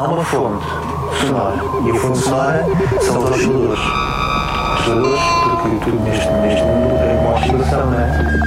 há 0.00 0.08
uma 0.08 0.24
fonte 0.24 0.64
sonora. 1.20 1.56
E 1.84 1.90
a 1.90 1.94
fonte 1.94 2.18
sonora 2.18 2.64
são 3.02 3.18
os 3.18 3.30
osciladores. 3.30 3.80
Osciladores, 4.78 5.20
porque 5.60 5.76
tudo 5.84 6.00
neste, 6.04 6.30
neste 6.30 6.62
mundo 6.62 6.96
é 6.96 7.18
uma 7.20 7.34
oscilação, 7.34 7.86
não 7.90 8.00
é? 8.00 8.40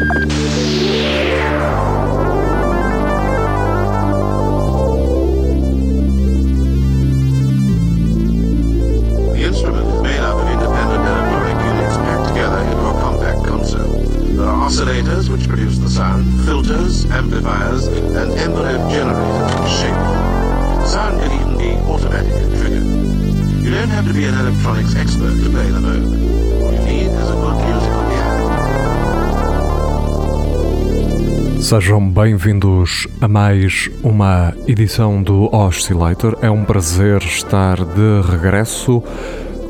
Sejam 31.64 32.12
bem-vindos 32.12 33.08
a 33.22 33.28
mais 33.30 33.90
uma 34.04 34.54
edição 34.68 35.24
do 35.24 35.50
Oscillator. 35.56 36.38
É 36.42 36.50
um 36.52 36.66
prazer 36.66 37.24
estar 37.24 37.78
de 37.78 38.30
regresso. 38.30 39.02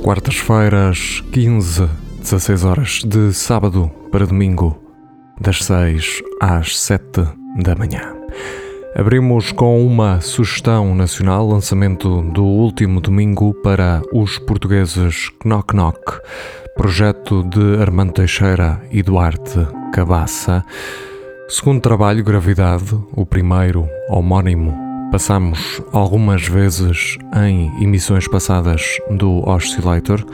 Quartas-feiras, 0.02 1.24
15, 1.32 1.88
16 2.20 2.66
horas 2.66 2.90
de 3.06 3.32
sábado 3.32 3.92
para 4.12 4.26
domingo, 4.26 4.76
das 5.40 5.64
6 5.64 6.24
às 6.42 6.80
7 6.80 7.28
da 7.62 7.76
manhã. 7.76 8.16
Abrimos 8.96 9.52
com 9.52 9.86
uma 9.86 10.20
sugestão 10.20 10.96
nacional, 10.96 11.48
lançamento 11.48 12.24
do 12.24 12.44
último 12.44 13.02
domingo 13.02 13.54
para 13.62 14.02
os 14.12 14.40
portugueses 14.40 15.30
Knock 15.46 15.76
Knock, 15.76 16.20
projeto 16.76 17.44
de 17.44 17.80
Armando 17.80 18.14
Teixeira 18.14 18.82
e 18.90 19.04
Duarte 19.04 19.68
Cabaça. 19.94 20.66
Segundo 21.50 21.82
trabalho, 21.82 22.24
Gravidade, 22.24 22.98
o 23.12 23.26
primeiro 23.26 23.88
homónimo, 24.10 24.74
passamos 25.12 25.82
algumas 25.92 26.48
vezes 26.48 27.18
em 27.36 27.84
emissões 27.84 28.28
passadas 28.28 28.98
do 29.12 29.48
Oscillator. 29.48 30.26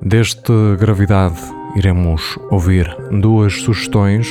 Deste 0.00 0.52
Gravidade, 0.80 1.38
iremos 1.76 2.38
ouvir 2.50 2.88
duas 3.20 3.60
sugestões. 3.62 4.28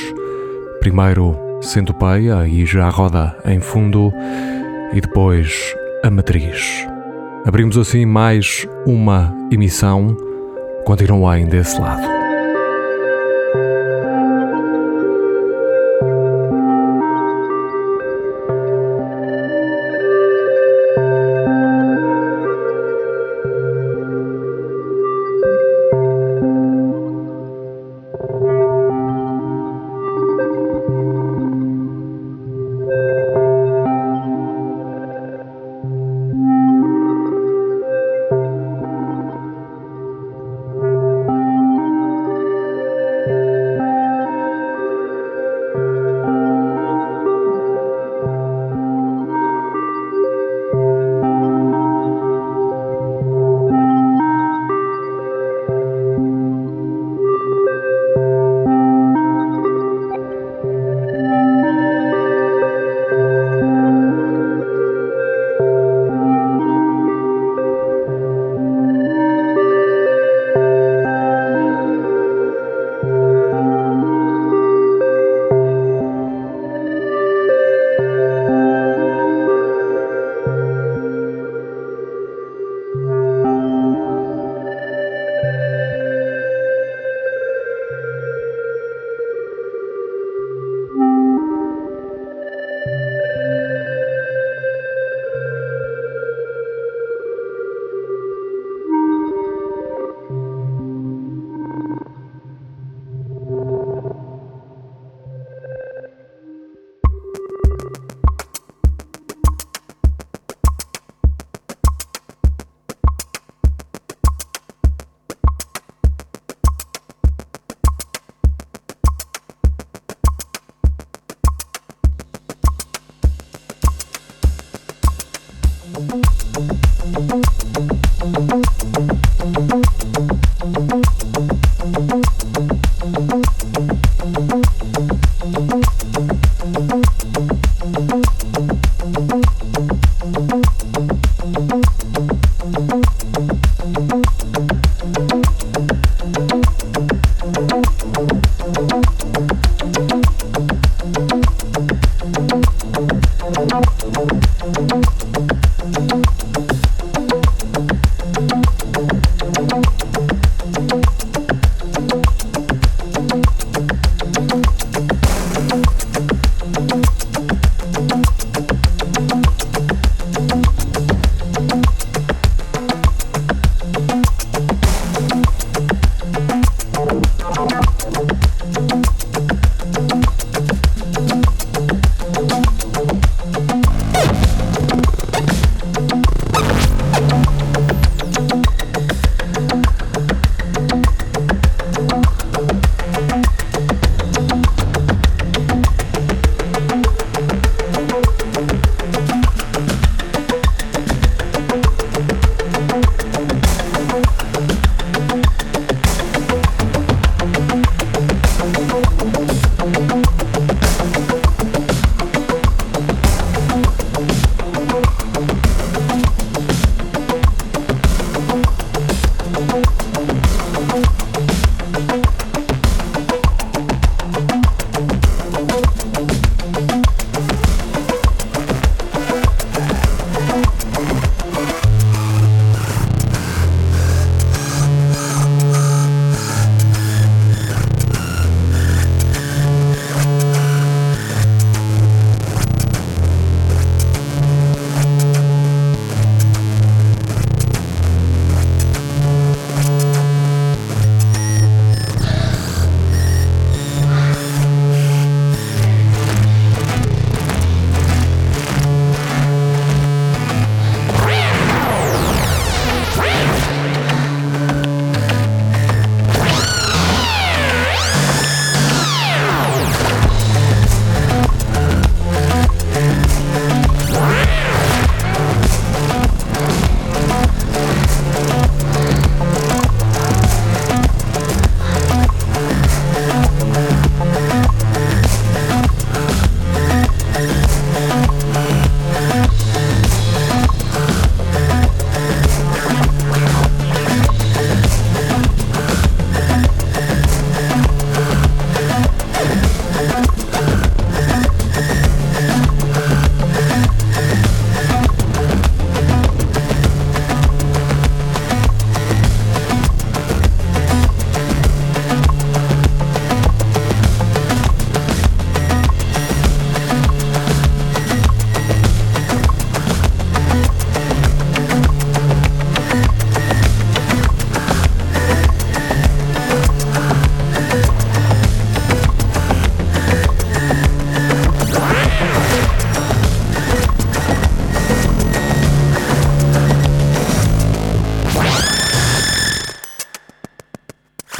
Primeiro, 0.80 1.36
Centopeia 1.62 2.46
e 2.46 2.66
já 2.66 2.88
roda 2.88 3.36
em 3.46 3.60
fundo, 3.60 4.12
e 4.92 5.00
depois 5.00 5.74
a 6.02 6.10
Matriz. 6.10 6.86
Abrimos 7.46 7.78
assim 7.78 8.04
mais 8.04 8.66
uma 8.84 9.32
emissão. 9.50 10.16
Continuem 10.84 11.46
desse 11.46 11.80
lado. 11.80 12.21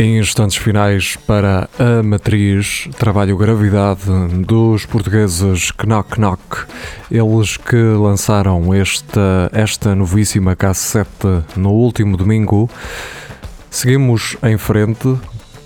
Em 0.03 0.19
instantes 0.19 0.57
finais 0.57 1.15
para 1.29 1.71
a 1.79 2.03
matriz, 2.03 2.89
trabalho 2.99 3.37
Gravidade 3.37 4.11
dos 4.45 4.85
portugueses 4.85 5.71
Knock 5.87 6.19
Knock, 6.19 6.67
eles 7.09 7.57
que 7.57 7.77
lançaram 7.77 8.75
esta, 8.75 9.49
esta 9.53 9.95
novíssima 9.95 10.57
cassete 10.57 11.45
no 11.55 11.71
último 11.71 12.17
domingo. 12.17 12.69
Seguimos 13.71 14.37
em 14.43 14.59
frente 14.59 15.17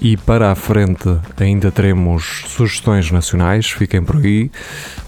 e 0.03 0.19
para 0.19 0.53
a 0.53 0.55
frente 0.55 1.19
ainda 1.41 1.73
teremos 1.73 2.45
sugestões 2.47 3.11
nacionais, 3.11 3.71
fiquem 3.71 4.05
por 4.05 4.17
aí. 4.17 4.51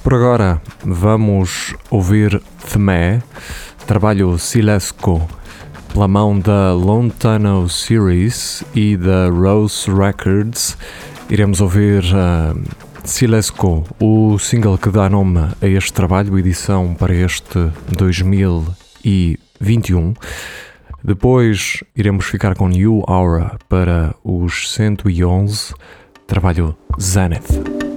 Por 0.03 0.15
agora 0.15 0.59
vamos 0.83 1.75
ouvir 1.91 2.41
Themé, 2.73 3.23
trabalho 3.87 4.39
Silesco 4.39 5.29
pela 5.99 6.07
mão 6.07 6.39
da 6.39 6.73
Lontano 6.75 7.69
Series 7.69 8.63
e 8.73 8.97
da 8.97 9.29
Rose 9.31 9.91
Records. 9.91 10.79
Iremos 11.29 11.61
ouvir 11.61 12.05
uh, 12.05 12.57
Silesco, 13.03 13.85
o 13.99 14.39
single 14.39 14.79
que 14.79 14.91
dá 14.91 15.11
nome 15.11 15.41
a 15.61 15.67
este 15.67 15.93
trabalho, 15.93 16.39
edição 16.39 16.95
para 16.95 17.13
este 17.13 17.73
2021. 17.97 20.15
Depois 21.03 21.83
iremos 21.97 22.27
ficar 22.27 22.55
com 22.55 22.69
New 22.69 23.03
Aura 23.09 23.59
para 23.69 24.15
os 24.23 24.73
111, 24.73 25.75
trabalho 26.29 26.77
Zenith. 27.01 27.88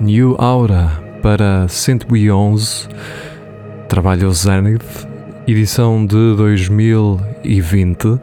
New 0.00 0.36
Aura 0.38 0.90
para 1.22 1.66
111, 1.68 2.88
trabalho 3.88 4.30
Zenith, 4.32 5.06
edição 5.46 6.04
de 6.04 6.36
2020. 6.36 8.20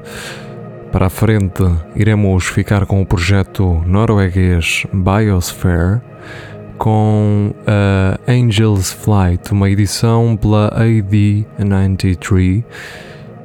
Para 0.91 1.08
a 1.08 1.10
frente, 1.10 1.63
iremos 1.96 2.46
ficar 2.46 2.86
com 2.86 3.01
o 3.01 3.05
projeto 3.05 3.81
norueguês 3.88 4.86
Biosphere, 4.93 6.01
com 6.77 7.53
a 7.65 8.20
Angel's 8.31 8.91
Flight, 8.91 9.51
uma 9.51 9.70
edição 9.70 10.38
pela 10.38 10.70
AD93, 10.79 12.63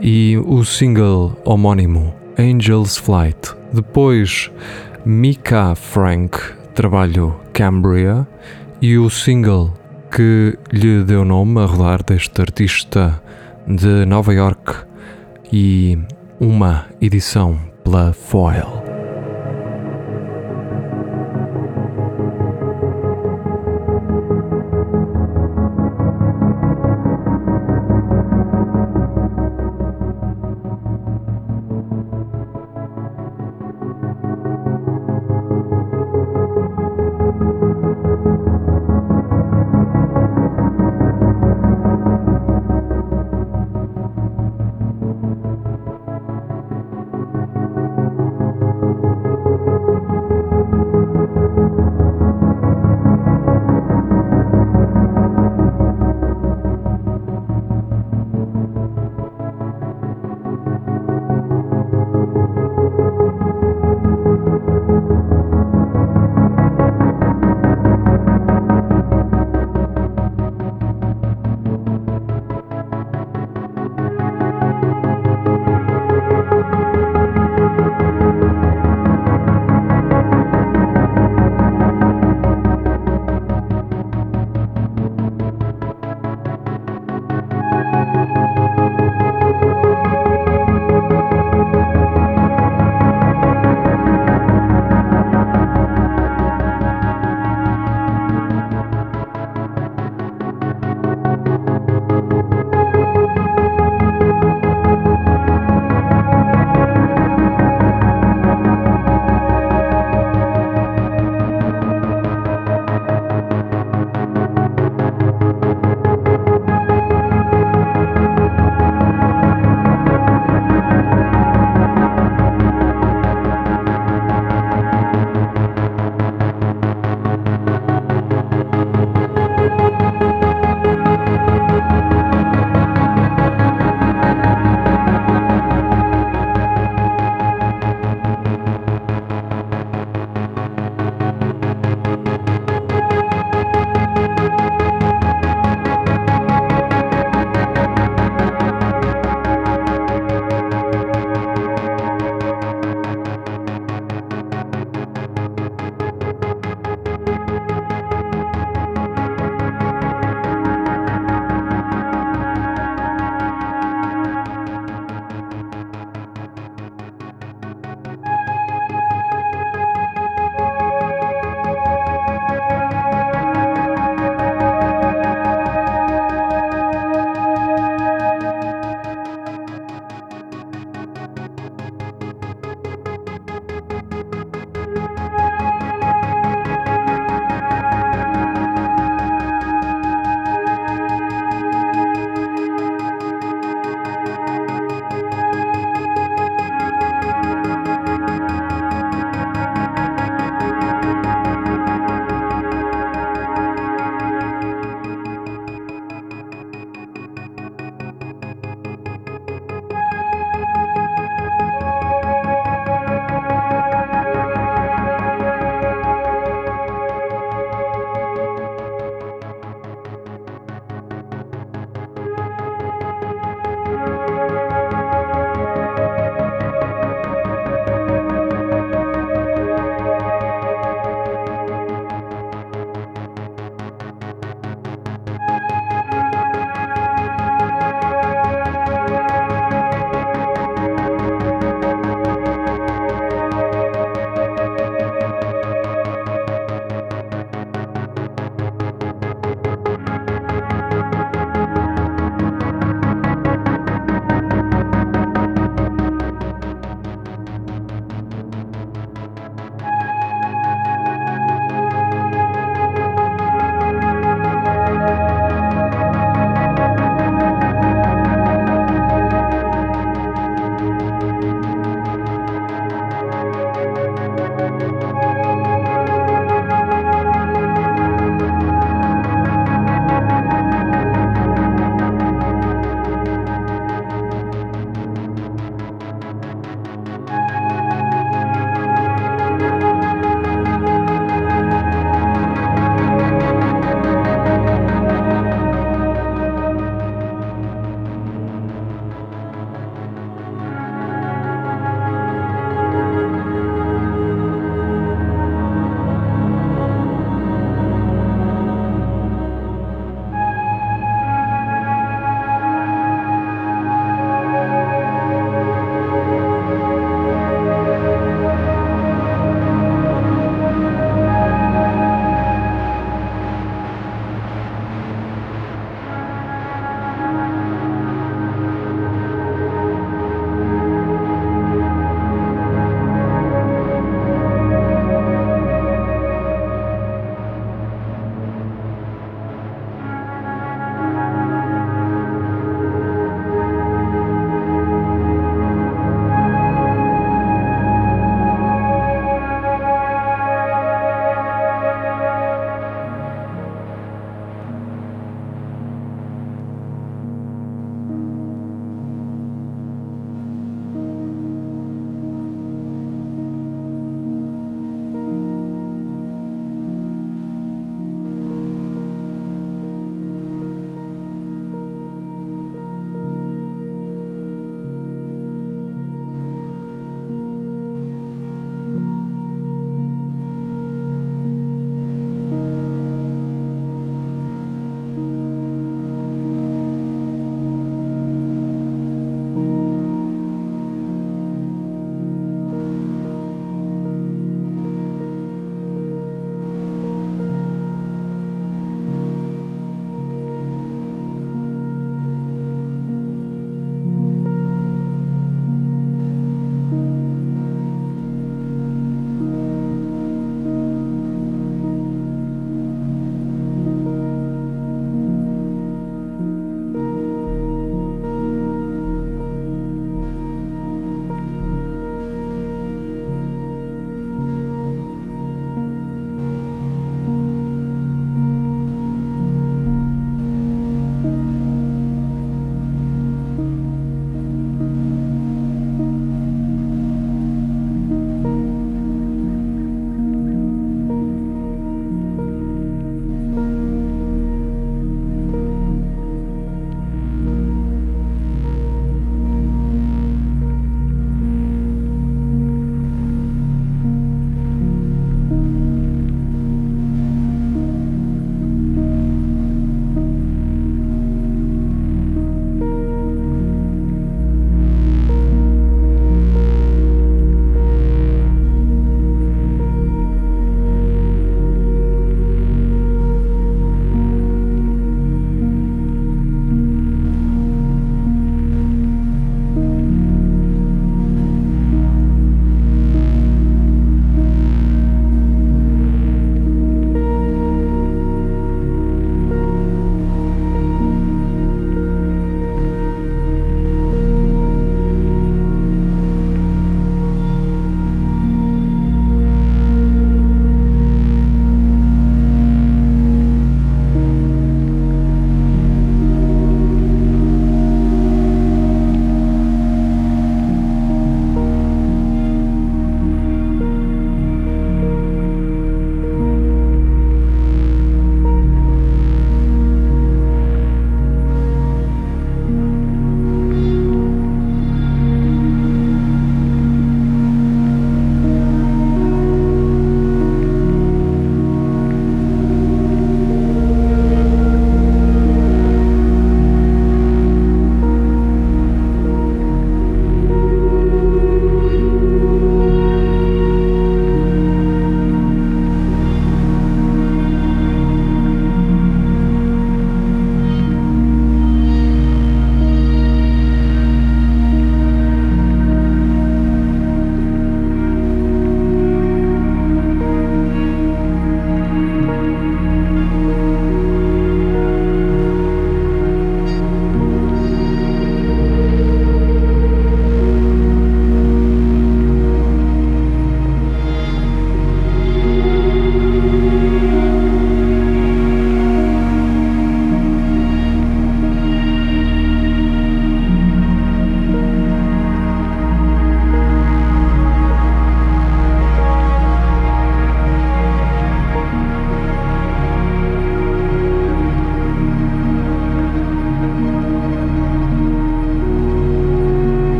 e 0.00 0.36
o 0.44 0.64
single 0.64 1.40
homónimo 1.44 2.14
Angel's 2.38 2.96
Flight. 2.96 3.54
Depois, 3.72 4.50
Mika 5.04 5.74
Frank 5.74 6.53
trabalho 6.74 7.36
Cambria 7.52 8.26
e 8.82 8.98
o 8.98 9.08
single 9.08 9.72
que 10.10 10.58
lhe 10.72 11.04
deu 11.04 11.24
nome 11.24 11.60
a 11.60 11.66
rodar 11.66 12.02
deste 12.02 12.40
artista 12.40 13.22
de 13.66 14.04
Nova 14.04 14.34
York 14.34 14.74
e 15.52 15.98
uma 16.40 16.86
edição 17.00 17.58
pela 17.82 18.12
Foil. 18.12 18.83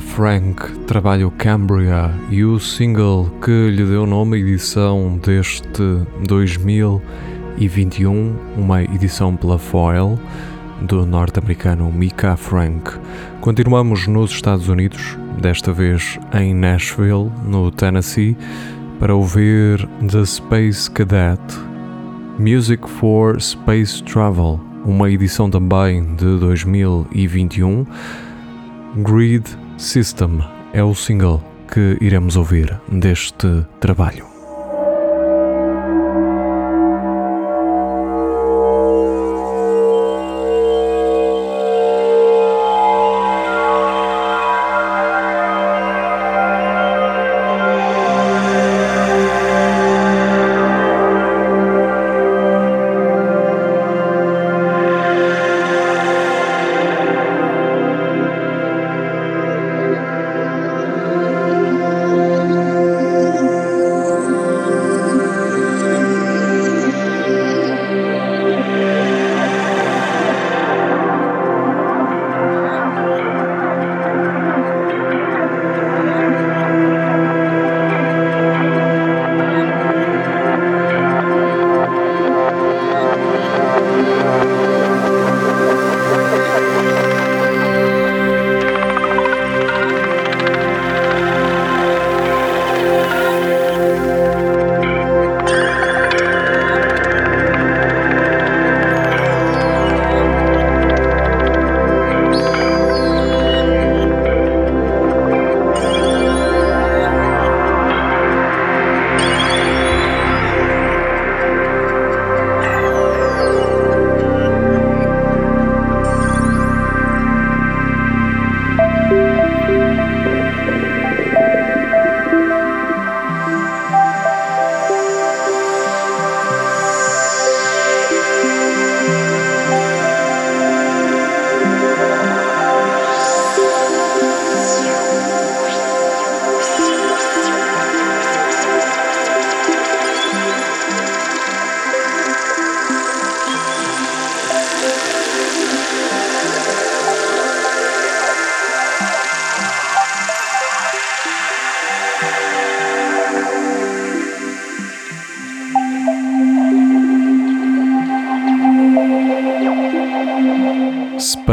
Frank, 0.00 0.60
trabalho 0.86 1.30
Cambria 1.38 2.12
e 2.28 2.44
o 2.44 2.58
single 2.58 3.30
que 3.42 3.70
lhe 3.70 3.84
deu 3.84 4.04
nome 4.04 4.36
à 4.36 4.40
edição 4.40 5.16
deste 5.22 5.80
2021, 6.26 8.36
uma 8.56 8.82
edição 8.82 9.36
pela 9.36 9.58
Foil 9.58 10.18
do 10.82 11.06
norte-americano 11.06 11.92
Mika 11.92 12.36
Frank. 12.36 12.98
Continuamos 13.40 14.08
nos 14.08 14.32
Estados 14.32 14.68
Unidos, 14.68 15.16
desta 15.40 15.72
vez 15.72 16.18
em 16.34 16.52
Nashville, 16.52 17.30
no 17.44 17.70
Tennessee, 17.70 18.36
para 18.98 19.14
ouvir 19.14 19.88
The 20.10 20.26
Space 20.26 20.90
Cadet 20.90 21.40
Music 22.38 22.90
for 22.90 23.40
Space 23.40 24.02
Travel, 24.02 24.60
uma 24.84 25.10
edição 25.10 25.48
também 25.48 26.04
de 26.16 26.38
2021 26.38 27.86
Grid 28.96 29.65
System 29.78 30.40
é 30.72 30.82
o 30.82 30.94
single 30.94 31.42
que 31.72 31.98
iremos 32.00 32.36
ouvir 32.36 32.80
deste 32.88 33.66
trabalho. 33.78 34.35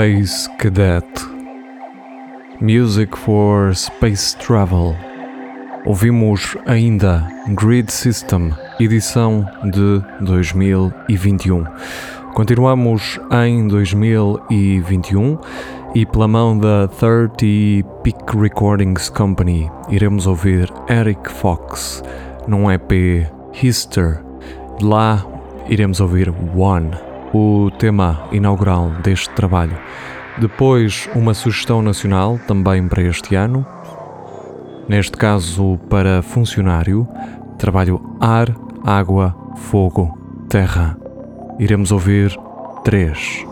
Space 0.04 0.50
Cadet 0.58 1.08
Music 2.60 3.18
for 3.18 3.74
Space 3.74 4.36
Travel. 4.36 4.94
Ouvimos 5.86 6.58
ainda 6.66 7.26
Grid 7.56 7.90
System, 7.90 8.52
edição 8.82 9.46
de 9.64 10.04
2021. 10.26 11.64
Continuamos 12.34 13.18
em 13.32 13.66
2021 13.66 15.40
e 15.96 16.06
pela 16.06 16.28
mão 16.28 16.58
da 16.58 16.86
30 16.90 17.88
Peak 18.04 18.38
Recordings 18.38 19.08
Company 19.08 19.72
iremos 19.88 20.28
ouvir 20.28 20.70
Eric 20.90 21.32
Fox 21.32 22.04
num 22.46 22.70
EP 22.70 23.26
Hister. 23.54 24.22
De 24.78 24.84
lá 24.84 25.26
iremos 25.70 26.02
ouvir 26.02 26.30
One 26.54 26.92
o 27.34 27.72
tema 27.72 28.28
inaugural 28.32 28.92
deste 29.04 29.30
trabalho. 29.32 29.78
Depois, 30.38 31.10
uma 31.16 31.34
sugestão 31.34 31.82
nacional 31.82 32.40
também 32.48 32.88
para 32.88 33.02
este 33.02 33.36
ano, 33.36 33.66
neste 34.88 35.18
caso 35.18 35.80
para 35.90 36.22
funcionário, 36.22 37.08
trabalho 37.58 38.02
Ar, 38.20 38.56
Água, 38.84 39.36
Fogo, 39.56 40.18
Terra. 40.50 40.98
Iremos 41.60 41.92
ouvir 41.92 42.36
três. 42.84 43.46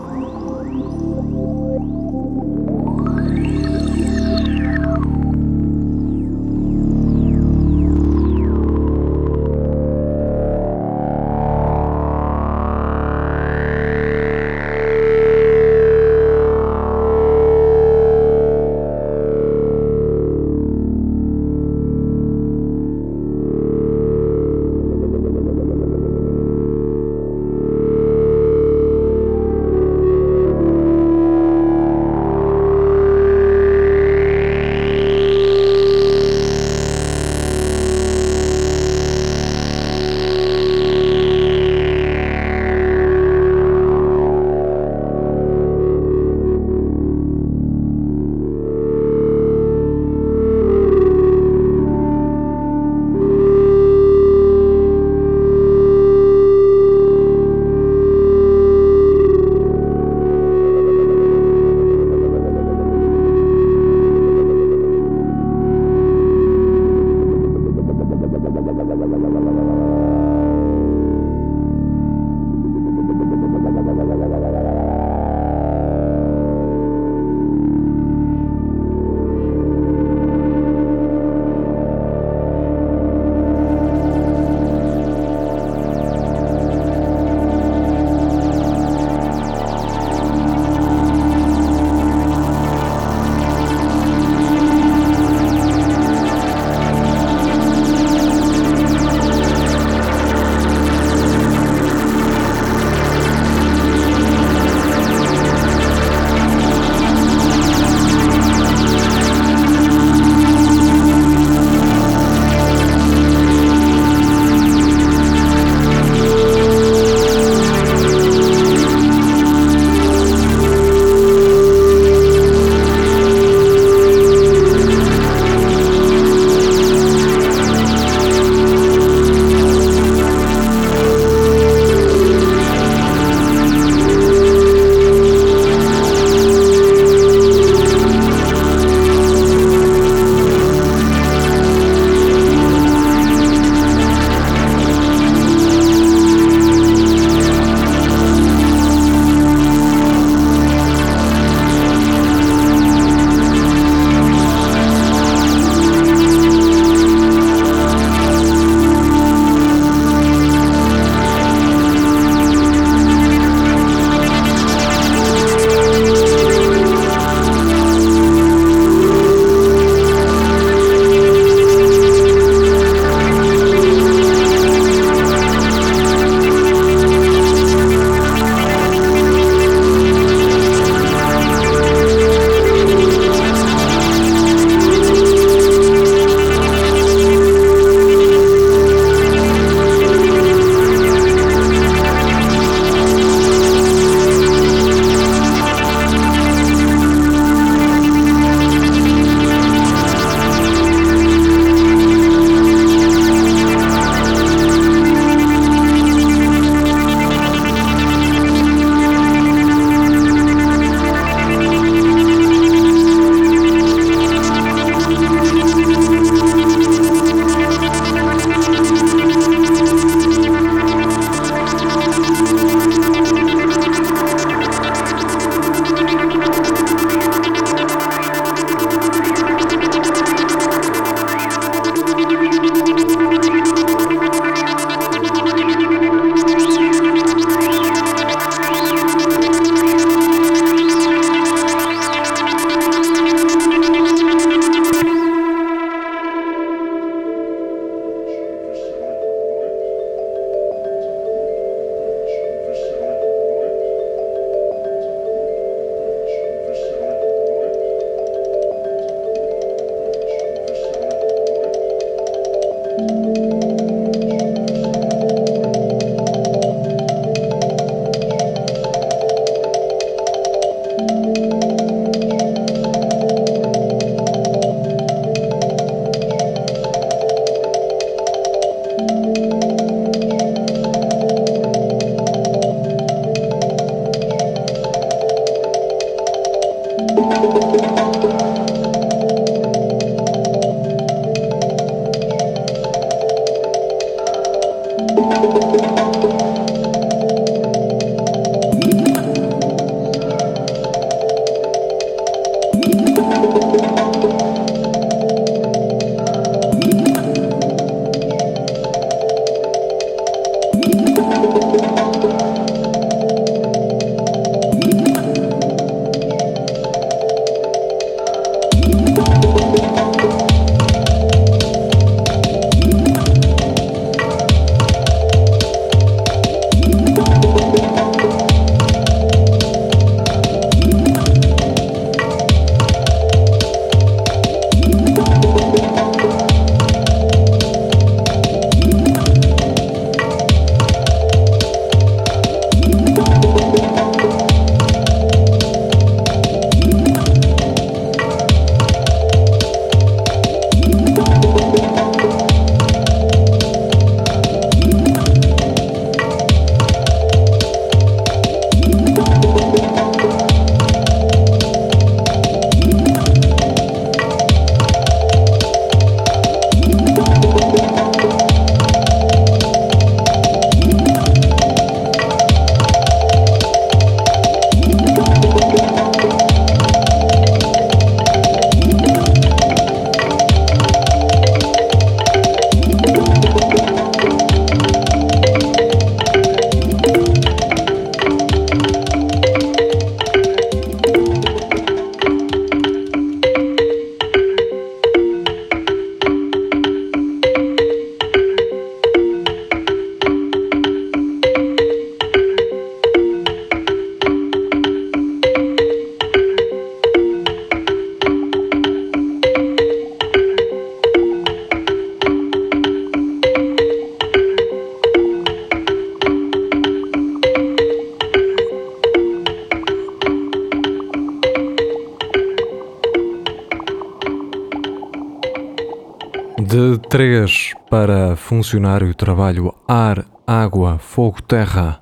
Funcionário, 428.62 429.12
trabalho, 429.12 429.74
ar, 429.88 430.24
água, 430.46 430.96
fogo, 430.96 431.42
terra. 431.42 432.00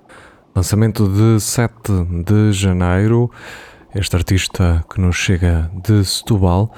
Lançamento 0.55 1.09
de 1.09 1.41
7 1.41 1.73
de 2.23 2.53
janeiro. 2.53 3.31
Este 3.95 4.15
artista 4.15 4.85
que 4.93 5.01
nos 5.01 5.17
chega 5.17 5.71
de 5.83 6.05
Setúbal. 6.05 6.71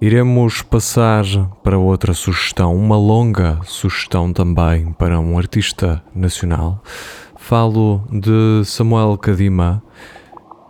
Iremos 0.00 0.62
passar 0.62 1.22
para 1.62 1.78
outra 1.78 2.12
sugestão, 2.12 2.74
uma 2.74 2.96
longa 2.96 3.60
sugestão 3.62 4.32
também 4.32 4.92
para 4.94 5.20
um 5.20 5.38
artista 5.38 6.02
nacional. 6.12 6.82
Falo 7.36 8.02
de 8.10 8.64
Samuel 8.64 9.16
Cadima 9.16 9.80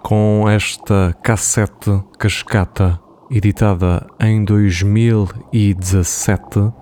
com 0.03 0.45
esta 0.47 1.17
cassete 1.23 2.03
cascata 2.19 3.01
editada 3.31 4.07
em 4.21 4.45
2017 4.45 6.75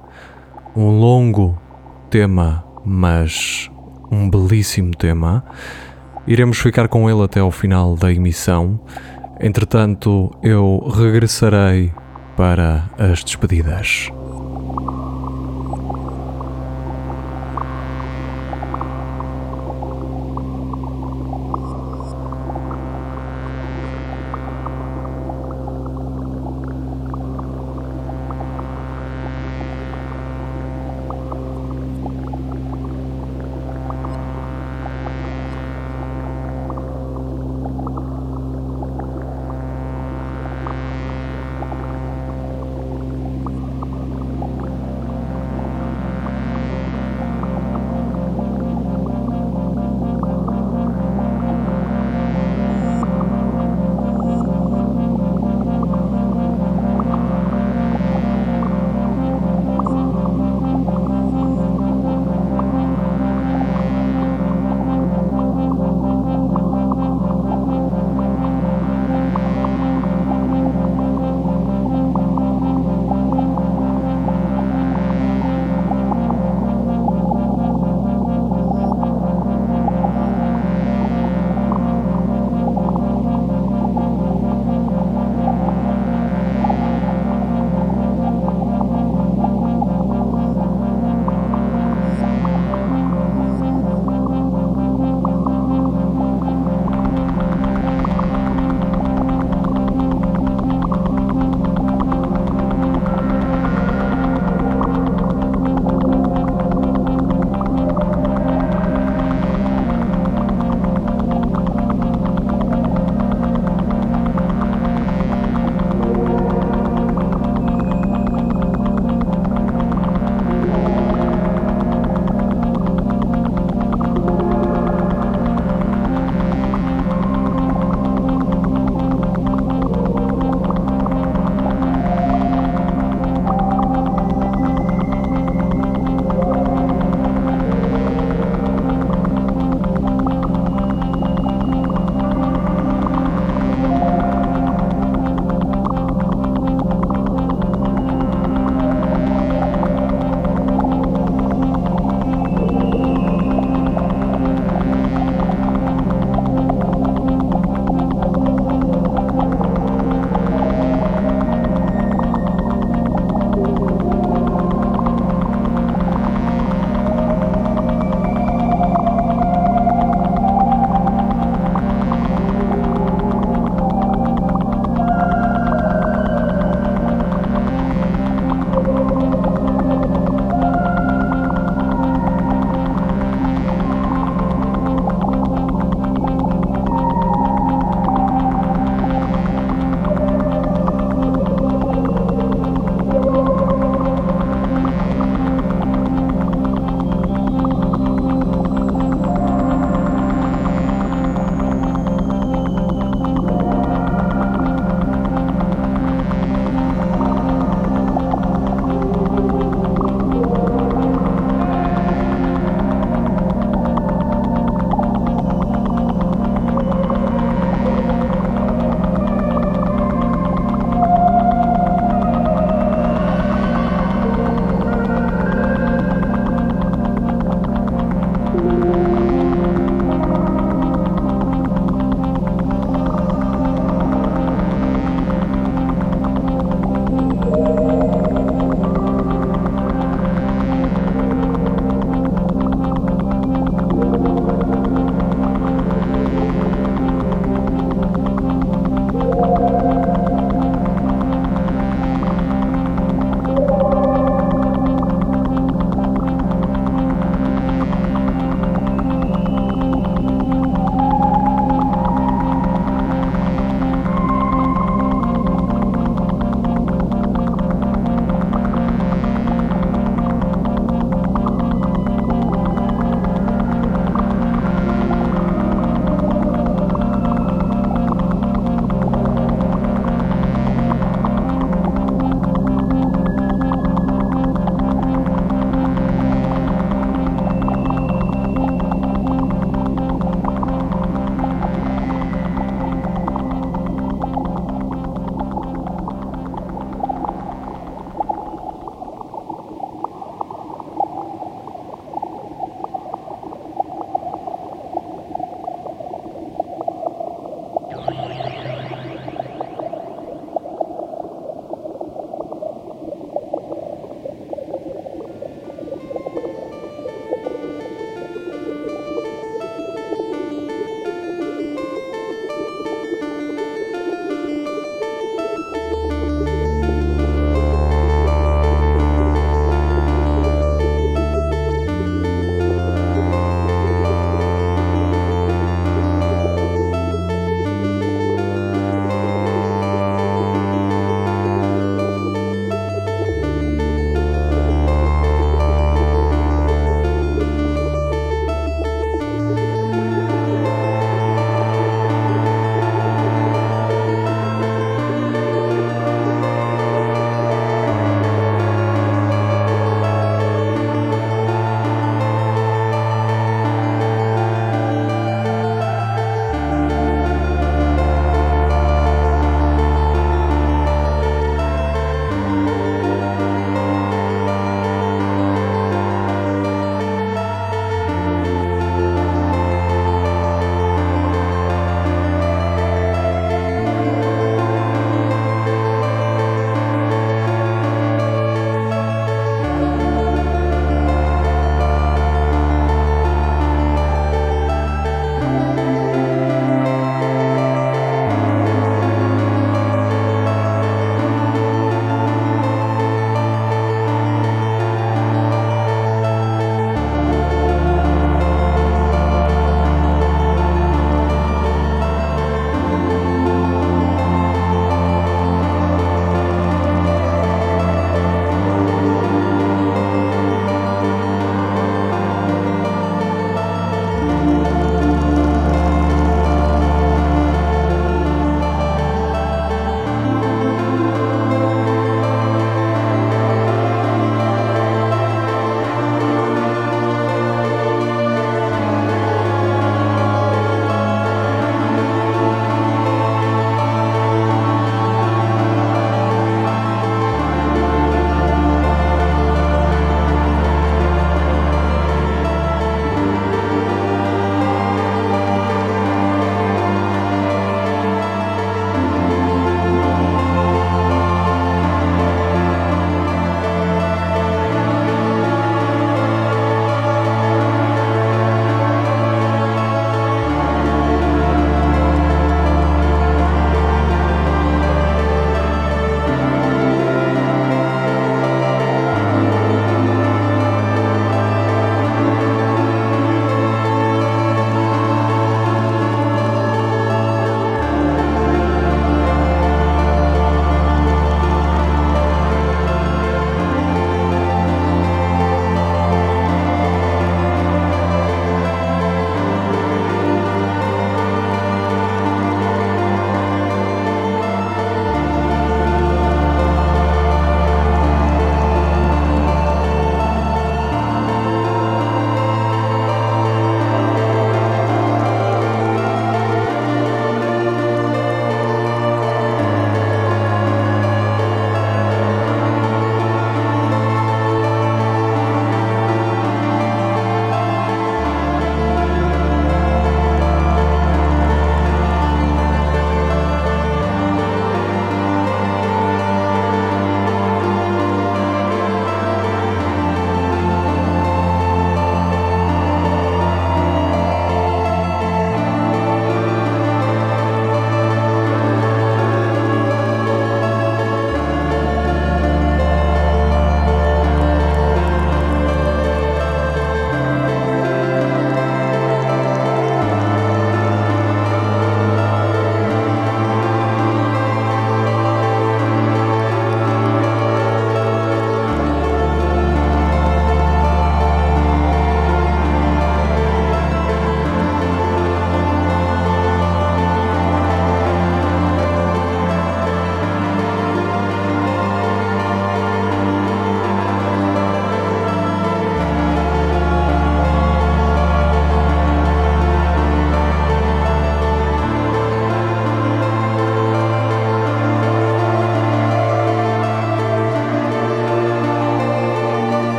um 0.78 1.00
longo 1.00 1.58
tema, 2.08 2.64
mas 2.84 3.70
um 4.10 4.28
belíssimo 4.28 4.94
tema. 4.94 5.44
Iremos 6.26 6.58
ficar 6.58 6.88
com 6.88 7.08
ele 7.08 7.22
até 7.22 7.40
ao 7.40 7.50
final 7.50 7.96
da 7.96 8.12
emissão. 8.12 8.80
Entretanto, 9.40 10.30
eu 10.42 10.78
regressarei 10.94 11.92
para 12.36 12.90
as 12.98 13.22
despedidas. 13.22 14.10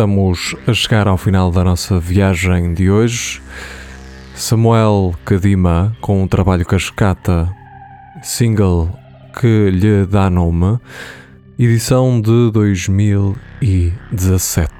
Estamos 0.00 0.56
a 0.66 0.72
chegar 0.72 1.06
ao 1.06 1.18
final 1.18 1.50
da 1.50 1.62
nossa 1.62 2.00
viagem 2.00 2.72
de 2.72 2.90
hoje. 2.90 3.42
Samuel 4.34 5.14
Kadima, 5.26 5.94
com 6.00 6.24
o 6.24 6.26
trabalho 6.26 6.64
Cascata, 6.64 7.54
single 8.22 8.98
que 9.38 9.70
lhe 9.70 10.06
dá 10.06 10.30
nome, 10.30 10.78
edição 11.58 12.18
de 12.18 12.50
2017. 12.50 14.70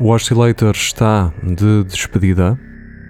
O 0.00 0.08
Oscillator 0.08 0.72
está 0.74 1.30
de 1.42 1.84
despedida. 1.84 2.58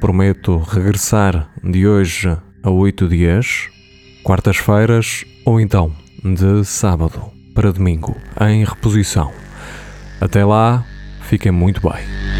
Prometo 0.01 0.59
regressar 0.59 1.49
de 1.63 1.87
hoje 1.87 2.37
a 2.61 2.71
8 2.71 3.07
dias, 3.07 3.69
quartas-feiras 4.25 5.25
ou 5.45 5.61
então 5.61 5.95
de 6.25 6.65
sábado 6.65 7.23
para 7.55 7.71
domingo, 7.71 8.17
em 8.41 8.65
reposição. 8.65 9.31
Até 10.21 10.45
lá, 10.45 10.85
fiquem 11.27 11.53
muito 11.53 11.81
bem. 11.81 12.36